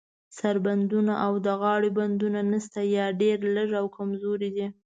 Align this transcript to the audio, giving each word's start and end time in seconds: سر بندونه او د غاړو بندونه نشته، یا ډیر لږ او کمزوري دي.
سر 0.37 0.55
بندونه 0.65 1.13
او 1.25 1.33
د 1.45 1.47
غاړو 1.61 1.89
بندونه 1.99 2.39
نشته، 2.51 2.79
یا 2.97 3.05
ډیر 3.21 3.37
لږ 3.55 3.69
او 3.79 3.85
کمزوري 3.97 4.49
دي. 4.57 4.67